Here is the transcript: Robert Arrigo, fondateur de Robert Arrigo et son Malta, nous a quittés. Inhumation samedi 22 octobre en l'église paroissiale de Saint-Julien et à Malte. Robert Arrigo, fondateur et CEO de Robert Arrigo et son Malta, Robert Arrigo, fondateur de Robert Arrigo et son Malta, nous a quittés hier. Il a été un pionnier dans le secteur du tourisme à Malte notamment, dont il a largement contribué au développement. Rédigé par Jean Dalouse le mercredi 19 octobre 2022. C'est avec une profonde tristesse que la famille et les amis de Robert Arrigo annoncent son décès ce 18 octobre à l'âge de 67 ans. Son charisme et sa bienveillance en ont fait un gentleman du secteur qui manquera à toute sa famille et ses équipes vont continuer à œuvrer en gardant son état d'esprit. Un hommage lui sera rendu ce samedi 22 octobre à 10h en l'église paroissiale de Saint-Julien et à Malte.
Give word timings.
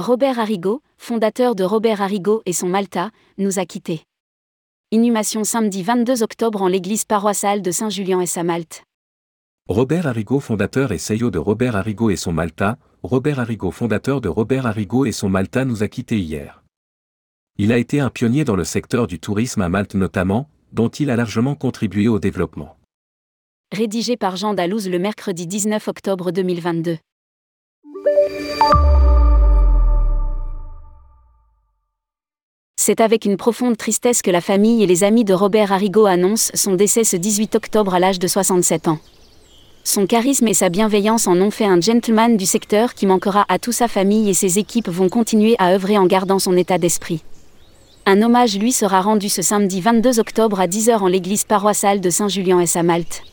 Robert 0.00 0.38
Arrigo, 0.38 0.80
fondateur 0.96 1.54
de 1.54 1.62
Robert 1.62 2.00
Arrigo 2.00 2.40
et 2.46 2.54
son 2.54 2.68
Malta, 2.68 3.10
nous 3.36 3.58
a 3.58 3.66
quittés. 3.66 4.02
Inhumation 4.92 5.44
samedi 5.44 5.82
22 5.82 6.22
octobre 6.22 6.62
en 6.62 6.68
l'église 6.68 7.04
paroissiale 7.04 7.60
de 7.60 7.70
Saint-Julien 7.70 8.22
et 8.22 8.38
à 8.38 8.42
Malte. 8.42 8.82
Robert 9.68 10.06
Arrigo, 10.06 10.40
fondateur 10.40 10.92
et 10.92 10.96
CEO 10.96 11.30
de 11.30 11.38
Robert 11.38 11.76
Arrigo 11.76 12.08
et 12.08 12.16
son 12.16 12.32
Malta, 12.32 12.78
Robert 13.02 13.40
Arrigo, 13.40 13.70
fondateur 13.70 14.22
de 14.22 14.30
Robert 14.30 14.64
Arrigo 14.64 15.04
et 15.04 15.12
son 15.12 15.28
Malta, 15.28 15.66
nous 15.66 15.82
a 15.82 15.88
quittés 15.88 16.18
hier. 16.18 16.64
Il 17.58 17.70
a 17.70 17.76
été 17.76 18.00
un 18.00 18.08
pionnier 18.08 18.44
dans 18.44 18.56
le 18.56 18.64
secteur 18.64 19.06
du 19.06 19.20
tourisme 19.20 19.60
à 19.60 19.68
Malte 19.68 19.94
notamment, 19.94 20.48
dont 20.72 20.88
il 20.88 21.10
a 21.10 21.16
largement 21.16 21.56
contribué 21.56 22.08
au 22.08 22.18
développement. 22.18 22.78
Rédigé 23.70 24.16
par 24.16 24.36
Jean 24.36 24.54
Dalouse 24.54 24.88
le 24.88 24.98
mercredi 24.98 25.46
19 25.46 25.88
octobre 25.88 26.30
2022. 26.30 26.96
C'est 32.82 33.02
avec 33.02 33.26
une 33.26 33.36
profonde 33.36 33.76
tristesse 33.76 34.22
que 34.22 34.30
la 34.30 34.40
famille 34.40 34.82
et 34.82 34.86
les 34.86 35.04
amis 35.04 35.24
de 35.24 35.34
Robert 35.34 35.70
Arrigo 35.70 36.06
annoncent 36.06 36.50
son 36.54 36.76
décès 36.76 37.04
ce 37.04 37.14
18 37.14 37.54
octobre 37.54 37.92
à 37.92 37.98
l'âge 37.98 38.18
de 38.18 38.26
67 38.26 38.88
ans. 38.88 38.98
Son 39.84 40.06
charisme 40.06 40.48
et 40.48 40.54
sa 40.54 40.70
bienveillance 40.70 41.26
en 41.26 41.38
ont 41.42 41.50
fait 41.50 41.66
un 41.66 41.78
gentleman 41.78 42.38
du 42.38 42.46
secteur 42.46 42.94
qui 42.94 43.04
manquera 43.04 43.44
à 43.50 43.58
toute 43.58 43.74
sa 43.74 43.86
famille 43.86 44.30
et 44.30 44.32
ses 44.32 44.58
équipes 44.58 44.88
vont 44.88 45.10
continuer 45.10 45.56
à 45.58 45.74
œuvrer 45.74 45.98
en 45.98 46.06
gardant 46.06 46.38
son 46.38 46.56
état 46.56 46.78
d'esprit. 46.78 47.22
Un 48.06 48.22
hommage 48.22 48.58
lui 48.58 48.72
sera 48.72 49.02
rendu 49.02 49.28
ce 49.28 49.42
samedi 49.42 49.82
22 49.82 50.18
octobre 50.18 50.58
à 50.58 50.66
10h 50.66 51.00
en 51.00 51.06
l'église 51.06 51.44
paroissiale 51.44 52.00
de 52.00 52.08
Saint-Julien 52.08 52.60
et 52.60 52.78
à 52.78 52.82
Malte. 52.82 53.24